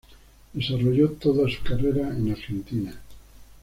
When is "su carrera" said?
1.47-2.07